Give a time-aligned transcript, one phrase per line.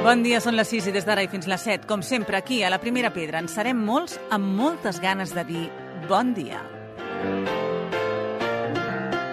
[0.00, 1.84] Bon dia, són les 6 i des d'ara i fins les 7.
[1.88, 5.66] Com sempre, aquí, a la Primera Pedra, en serem molts amb moltes ganes de dir
[6.08, 6.62] bon dia.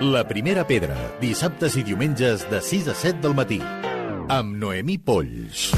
[0.03, 3.61] La Primera Pedra, dissabtes i diumenges de 6 a 7 del matí.
[4.27, 5.71] Amb Noemí Polls.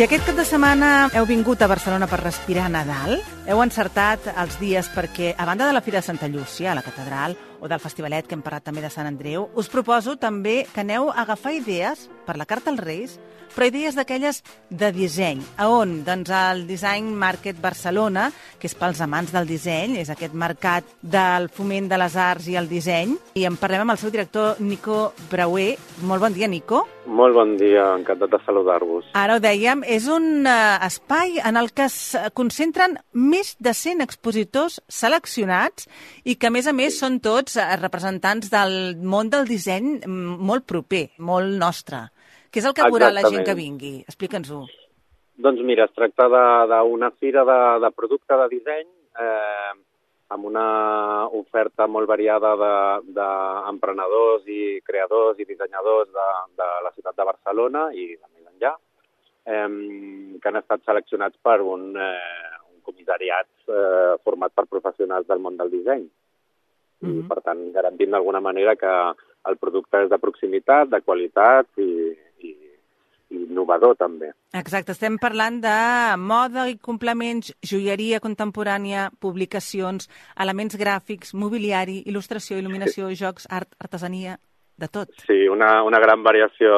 [0.00, 4.56] Si aquest cap de setmana heu vingut a Barcelona per respirar Nadal, heu encertat els
[4.56, 7.82] dies perquè, a banda de la Fira de Santa Llúcia, a la catedral, o del
[7.84, 11.52] festivalet que hem parlat també de Sant Andreu, us proposo també que aneu a agafar
[11.52, 13.18] idees per la Carta als Reis,
[13.50, 15.40] però idees d'aquelles de disseny.
[15.58, 16.00] A on?
[16.06, 18.28] Doncs al Design Market Barcelona,
[18.60, 22.56] que és pels amants del disseny, és aquest mercat del foment de les arts i
[22.56, 25.74] el disseny, i en parlem amb el seu director, Nico Brauer.
[26.06, 26.84] Molt bon dia, Nico.
[27.10, 29.10] Molt bon dia, encantat de saludar-vos.
[29.18, 31.98] Ara ho dèiem, és un uh, espai en el que es
[32.38, 35.88] concentren més de 100 expositors seleccionats
[36.22, 40.68] i que, a més a més, són tots uh, representants del món del disseny molt
[40.70, 42.04] proper, molt nostre.
[42.50, 43.94] Què és el que veurà la gent que vingui?
[44.06, 44.62] Explica'ns-ho.
[45.40, 46.26] Doncs mira, es tracta
[46.70, 48.86] d'una fira de, de producte de disseny
[49.24, 49.72] eh,
[50.30, 50.66] amb una
[51.38, 56.28] oferta molt variada d'emprenedors de, i creadors i dissenyadors de,
[56.60, 58.89] de la ciutat de Barcelona i de més enllà, eh,
[59.44, 65.56] que han estat seleccionats per un, eh, un comissariat eh, format per professionals del món
[65.56, 66.04] del disseny.
[67.00, 67.24] Mm -hmm.
[67.24, 68.92] I, per tant, garantint d'alguna manera que
[69.48, 72.16] el producte és de proximitat, de qualitat i,
[73.30, 74.32] innovador també.
[74.56, 75.76] Exacte, estem parlant de
[76.18, 83.20] moda i complements, joieria contemporània, publicacions, elements gràfics, mobiliari, il·lustració, il·luminació, sí.
[83.22, 84.36] jocs, art, artesania,
[84.80, 85.10] de tot.
[85.26, 86.70] Sí, una, una gran variació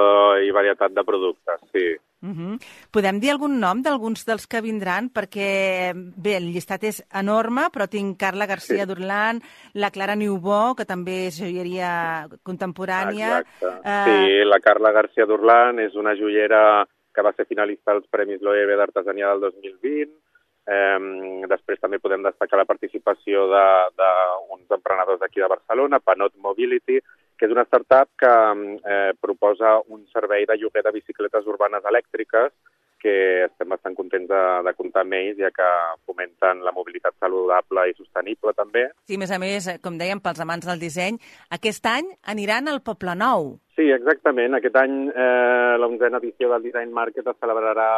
[0.42, 1.92] i varietat de productes, sí.
[2.22, 2.58] Uh -huh.
[2.92, 5.10] Podem dir algun nom d'alguns dels que vindran?
[5.10, 8.88] Perquè, bé, el llistat és enorme, però tinc Carla García sí.
[8.88, 9.40] d'Urlan,
[9.74, 13.40] la Clara Niubó, que també és joieria contemporània.
[13.40, 13.66] Exacte.
[13.66, 14.04] Uh...
[14.06, 18.76] Sí, la Carla García d'Urlan és una joiera que va ser finalista als Premis Loewe
[18.76, 20.21] d'Artesania del 2020.
[20.62, 27.00] Eh, després també podem destacar la participació d'uns emprenedors d'aquí de Barcelona, Panot Mobility,
[27.36, 32.54] que és una startup que eh, proposa un servei de lloguer de bicicletes urbanes elèctriques
[33.02, 33.14] que
[33.48, 35.68] estem bastant contents de, de comptar amb ells, ja que
[36.06, 38.86] fomenten la mobilitat saludable i sostenible també.
[39.10, 41.18] Sí, a més a més, eh, com dèiem, pels amants del disseny,
[41.58, 43.56] aquest any aniran al Poble Nou.
[43.74, 44.54] Sí, exactament.
[44.54, 47.90] Aquest any eh, l'onzena edició del Design Market es celebrarà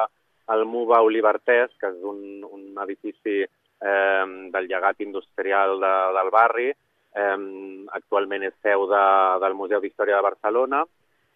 [0.52, 4.24] al MUBA Olivertès, que és un, un edifici eh,
[4.54, 7.38] del llegat industrial de, del barri, eh,
[8.00, 9.06] actualment és seu de,
[9.44, 10.84] del Museu d'Història de Barcelona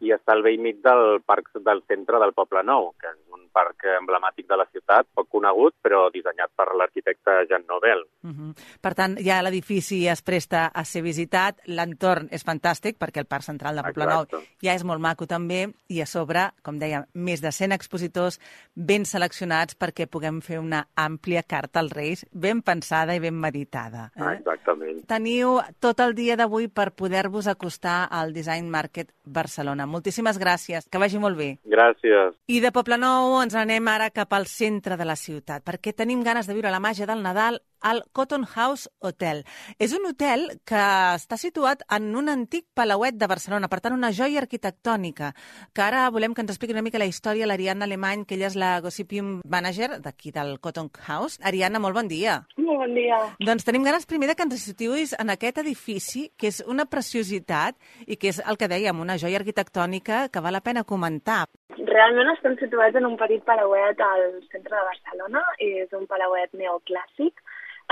[0.01, 3.47] i està al vell mig del parc del centre del Poble Nou, que és un
[3.53, 8.05] parc emblemàtic de la ciutat, poc conegut, però dissenyat per l'arquitecte Jean Nobel.
[8.23, 8.53] Uh -huh.
[8.81, 13.43] Per tant, ja l'edifici es presta a ser visitat, l'entorn és fantàstic, perquè el Parc
[13.43, 14.27] Central de Poble Nou
[14.63, 18.39] ja és molt maco també, i a sobre, com deia, més de 100 expositors
[18.75, 24.11] ben seleccionats perquè puguem fer una àmplia carta als Reis, ben pensada i ben meditada.
[24.17, 24.39] Eh?
[24.39, 25.03] Exactament.
[25.09, 29.88] Teniu tot el dia d'avui per poder-vos acostar al Design Market Barcelona.
[29.89, 30.87] Moltíssimes gràcies.
[30.89, 31.51] Que vagi molt bé.
[31.65, 32.37] Gràcies.
[32.47, 36.47] I de Nou ens anem ara cap al centre de la ciutat, perquè tenim ganes
[36.47, 39.45] de viure la màgia del Nadal al Cotton House Hotel.
[39.79, 40.81] És un hotel que
[41.15, 45.33] està situat en un antic palauet de Barcelona, per tant, una joia arquitectònica,
[45.75, 48.59] que ara volem que ens expliqui una mica la història l'Ariadna Alemany, que ella és
[48.59, 51.39] la Gossipium Manager d'aquí del Cotton House.
[51.43, 52.41] Ariadna, molt bon dia.
[52.57, 53.21] Molt bon dia.
[53.41, 57.79] Doncs tenim ganes primer de que ens situïs en aquest edifici, que és una preciositat
[58.07, 61.45] i que és el que dèiem, una joia arquitectònica que val la pena comentar.
[61.89, 65.43] Realment estem situats en un petit palauet al centre de Barcelona.
[65.59, 67.41] És un palauet neoclàssic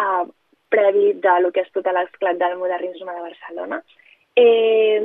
[0.00, 0.24] uh,
[0.68, 3.82] previ de lo que és tot l'esclat del modernisme de Barcelona.
[4.36, 5.00] Eh,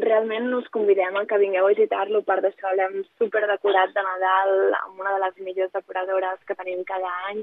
[0.00, 5.00] realment us convidem a que vingueu a visitar-lo, per d'això l'hem superdecorat de Nadal amb
[5.00, 7.42] una de les millors decoradores que tenim cada any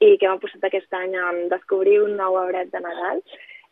[0.00, 3.22] i que hem apostat aquest any a descobrir un nou arbret de Nadal.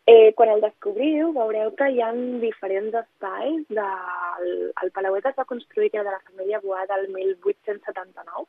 [0.09, 2.12] Eh, quan el descobriu, veureu que hi ha
[2.44, 3.65] diferents espais.
[3.79, 4.47] Del,
[4.82, 8.47] el Palauet es va construir, que de la família Boada, el 1879,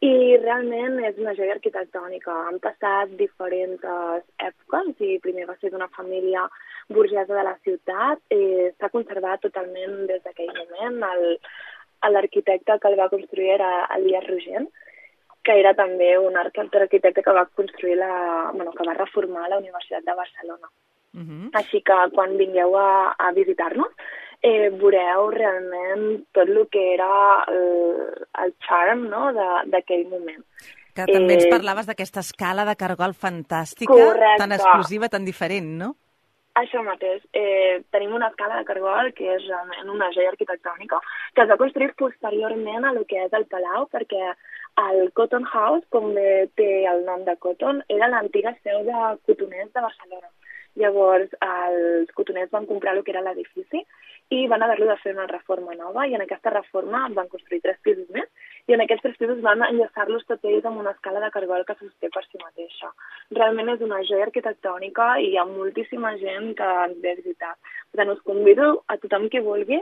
[0.00, 2.32] i realment és una joia arquitectònica.
[2.48, 3.82] Han passat diferents
[4.40, 6.46] èpoques i primer va ser d'una família
[6.88, 8.22] burgesa de la ciutat.
[8.32, 11.02] Eh, S'ha conservat totalment des d'aquell moment.
[12.14, 14.70] L'arquitecte que el va construir era Elias Rogent,
[15.44, 20.04] que era també un arquitecte que va construir la, bueno, que va reformar la Universitat
[20.04, 20.68] de Barcelona.
[21.12, 21.50] Uh -huh.
[21.60, 23.92] Així que quan vingueu a, a visitar-nos,
[24.42, 27.10] eh, veureu realment tot el que era
[27.48, 27.64] el,
[28.44, 29.30] el charm no?
[29.68, 30.44] d'aquell moment.
[30.96, 34.40] Que també ens parlaves d'aquesta escala de cargol fantàstica, Correcte.
[34.42, 35.94] tan exclusiva, tan diferent, no?
[36.58, 37.22] Això mateix.
[37.32, 40.98] Eh, tenim una escala de cargol que és realment una joia arquitectònica
[41.36, 44.32] que es va construir posteriorment a lo que és el Palau perquè
[44.82, 48.98] el Cotton House, com bé té el nom de Cotton, era l'antiga seu de
[49.28, 50.30] cotoners de Barcelona.
[50.80, 53.84] Llavors, els cotoners van comprar el que era l'edifici
[54.30, 57.78] i van haver-lo de fer una reforma nova i en aquesta reforma van construir tres
[57.86, 58.28] pisos més
[58.70, 61.74] i en aquests tres pisos van enllaçar-los tots ells amb una escala de cargol que
[61.80, 62.92] sosté per si mateixa.
[63.38, 67.50] Realment és una joia arquitectònica i hi ha moltíssima gent que ens ve a visitar.
[67.90, 69.80] Per tant, us convido a tothom que vulgui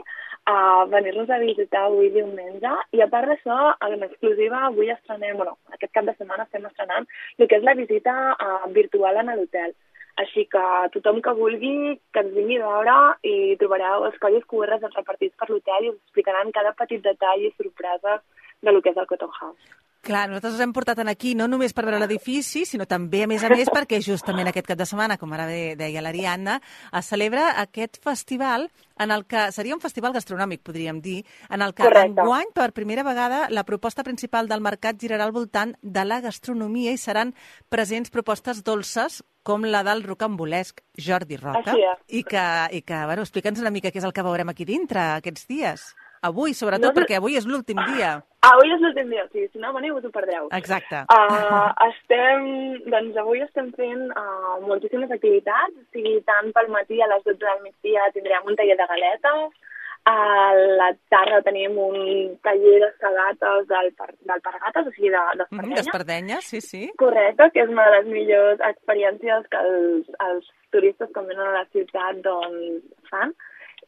[0.49, 5.59] a venir-nos a visitar avui diumenge i a part d'això, en exclusiva, avui estrenem, bueno,
[5.77, 7.05] aquest cap de setmana estem estrenant
[7.37, 9.77] el que és la visita uh, virtual en l'hotel.
[10.19, 10.63] Així que
[10.95, 11.75] tothom que vulgui
[12.13, 15.99] que ens vingui a veure i trobareu els codis QR repartits per l'hotel i us
[16.01, 18.25] explicaran cada petit detall i sorpreses
[18.61, 19.77] de lo que és el Cotton House.
[19.99, 23.43] Clar, nosaltres us hem portat aquí no només per veure l'edifici, sinó també, a més
[23.43, 26.55] a més, perquè justament aquest cap de setmana, com ara deia l'Ariadna,
[26.95, 28.69] es celebra aquest festival
[28.99, 32.15] en el que seria un festival gastronòmic, podríem dir, en el que Correcte.
[32.15, 36.95] enguany, per primera vegada, la proposta principal del mercat girarà al voltant de la gastronomia
[36.95, 37.35] i seran
[37.67, 41.73] presents propostes dolces com la del rocambolesc Jordi Roca.
[41.73, 42.03] Així és.
[42.19, 42.45] I que,
[42.77, 45.89] i que bueno, explica'ns una mica què és el que veurem aquí dintre aquests dies.
[46.27, 48.17] Avui, sobretot, No perquè avui és l'últim dia.
[48.43, 50.49] Avui és l'últim dia, o sigui, si no veniu us ho perdreu.
[50.57, 51.05] Exacte.
[51.15, 52.49] Uh, estem,
[52.91, 57.39] doncs avui estem fent uh, moltíssimes activitats, o sigui, tant pel matí a les 12
[57.45, 59.68] del migdia tindrem un taller de galetes,
[60.09, 61.97] a la tarda tenim un
[62.45, 63.91] taller de sagates del,
[64.31, 65.75] del Pargates, o sigui, de, Mhm, d'Espardenya.
[65.75, 66.81] D'Espardenya, sí, sí.
[66.97, 71.59] Correcte, que és una de les millors experiències que els, els turistes quan venen a
[71.59, 73.33] la ciutat doncs, fan.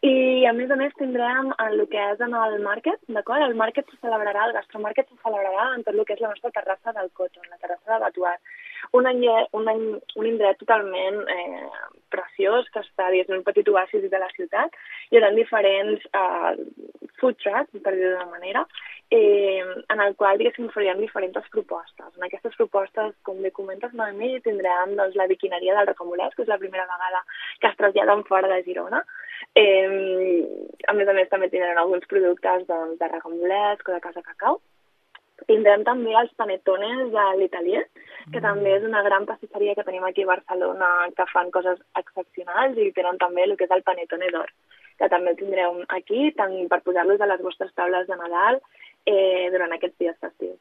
[0.01, 3.44] I a més a més tindrem el que és en el market, d'acord?
[3.45, 6.50] El market se celebrarà, el gastromarket se celebrarà en tot el que és la nostra
[6.56, 8.39] terrassa del Coton, la terrassa de Batuat.
[8.97, 9.25] Un, any,
[9.57, 9.83] un, any,
[10.19, 11.67] un indret totalment eh,
[12.11, 14.75] preciós que està, diguéssim, un petit oasis de la ciutat.
[15.11, 16.55] Hi haurà diferents eh,
[17.21, 18.65] food trucks, per dir-ho d'una manera,
[19.13, 19.63] eh,
[19.93, 22.11] en el qual, diguéssim, faríem diferents propostes.
[22.17, 26.51] En aquestes propostes, com bé comentes, Noemí, tindrem doncs, la biquineria del Recamolès, que és
[26.51, 27.23] la primera vegada
[27.61, 29.03] que es traslladen fora de Girona.
[29.55, 29.87] Eh,
[30.87, 34.61] a més a més, també tindrem alguns productes doncs, de Recamolès o de Casa Cacau.
[35.49, 37.85] Tindrem també els panetones de l'Italier,
[38.31, 38.43] que mm.
[38.45, 42.91] també és una gran pastisseria que tenim aquí a Barcelona que fan coses excepcionals i
[42.97, 44.51] tenen també el que és el panetone d'or,
[45.01, 48.61] que també el tindreu aquí tant per posar-los a les vostres taules de Nadal
[49.05, 50.59] eh, durant aquests dies festius.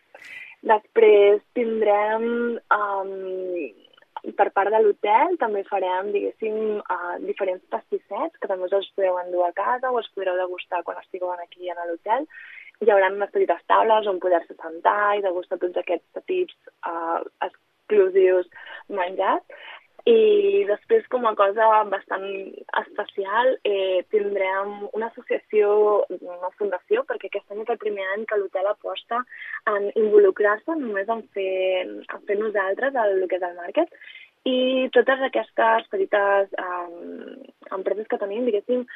[0.60, 2.24] Després tindrem,
[2.76, 3.12] um,
[4.36, 9.16] per part de l'hotel, també farem, diguéssim, uh, diferents pastissets que també us els podeu
[9.22, 12.28] endur a casa o els podreu degustar quan estigueu aquí a l'hotel.
[12.80, 16.54] Hi haurà unes petites taules on poder-se sentar i degustar tots aquests petits
[16.88, 18.48] uh, exclusius
[19.00, 19.60] menjats.
[20.08, 22.24] I després, com a cosa bastant
[22.80, 28.38] especial, eh, tindrem una associació, una fundació, perquè aquest any és el primer any que
[28.40, 29.20] l'hotel aposta
[29.74, 33.92] en involucrar-se només en fer, en fer nosaltres el, el que és el market.
[34.48, 37.36] I totes aquestes petites um,
[37.76, 38.86] empreses que tenim, diguéssim,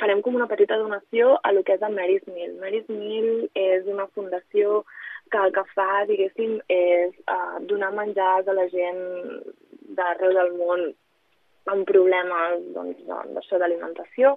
[0.00, 2.58] farem com una petita donació a lo que és el Mary's Mill.
[2.60, 4.82] Mary's Mill és una fundació
[5.32, 9.00] que el que fa, diguéssim, és uh, donar menjars a la gent
[9.96, 10.86] d'arreu del món
[11.72, 13.00] amb problemes doncs,
[13.34, 14.34] d'això d'alimentació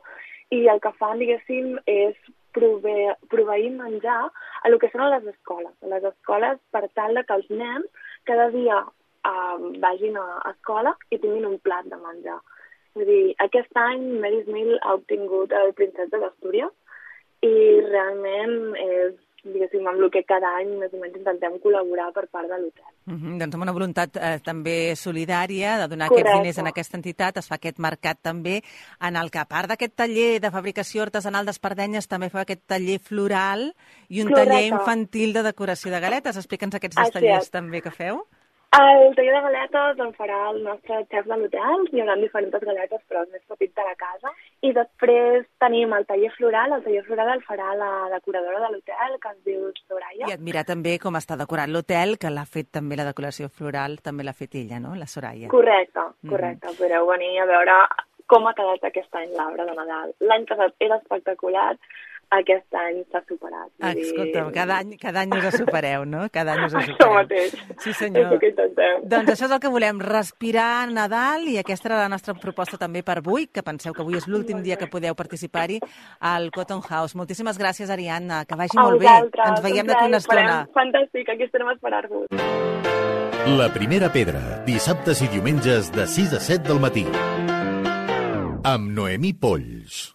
[0.56, 2.16] i el que fan, diguéssim, és
[2.56, 4.30] proveir, proveir menjar
[4.64, 5.74] a lo que són les escoles.
[5.84, 11.20] A les escoles per tal que els nens cada dia uh, vagin a escola i
[11.20, 12.40] tinguin un plat de menjar.
[12.98, 16.74] Vull dir, aquest any Mary's Mill ha obtingut el Princesa d'Astúries
[17.46, 19.16] i realment és
[19.54, 22.90] diguéssim, amb el que cada any més o menys intentem col·laborar per part de l'hotel.
[23.06, 26.30] Mm -hmm, doncs amb una voluntat eh, també solidària de donar Correcte.
[26.30, 28.62] aquests diners en aquesta entitat, es fa aquest mercat també,
[29.00, 33.00] en el que a part d'aquest taller de fabricació artesanal d'espardenyes també fa aquest taller
[33.00, 33.74] floral
[34.10, 34.50] i un Correcte.
[34.50, 36.38] taller infantil de decoració de galetes.
[36.38, 38.26] Explica'ns aquests dos tallers també que feu.
[38.78, 43.02] El taller de galetes el farà el nostre xef de l'hotel, hi haurà diferents galetes
[43.10, 44.34] però els més petits de la casa.
[44.62, 49.16] I després tenim el taller floral, el taller floral el farà la decoradora de l'hotel,
[49.24, 50.28] que es diu Soraya.
[50.30, 54.28] I admirar també com està decorat l'hotel, que l'ha fet també la decoració floral, també
[54.28, 55.50] l'ha fet ella, no?, la Soraya.
[55.50, 56.70] Correcte, correcte.
[56.70, 56.78] Mm.
[56.78, 57.80] Podreu venir a veure
[58.28, 60.14] com ha quedat aquest any l'arbre de Nadal.
[60.30, 61.72] L'any passat era espectacular,
[62.30, 63.70] aquest any s'ha superat.
[63.80, 66.28] Ah, escolta, cada any, cada any us ho supereu, no?
[66.32, 67.14] Cada any us ho Això supereu.
[67.14, 67.52] mateix.
[67.80, 68.34] Sí, És senyor.
[68.34, 69.02] el que intentem.
[69.08, 73.04] Doncs això és el que volem, respirar Nadal i aquesta era la nostra proposta també
[73.04, 75.80] per avui, que penseu que avui és l'últim dia que podeu participar-hi
[76.20, 77.16] al Cotton House.
[77.16, 79.08] Moltíssimes gràcies, Ariadna, que vagi A molt bé.
[79.08, 80.68] Ens veiem d'aquí una estona.
[80.74, 82.28] Fantàstic, aquí estarem a esperar-vos.
[83.58, 87.06] La primera pedra, dissabtes i diumenges de 6 a 7 del matí.
[88.68, 90.14] Amb Noemí Polls.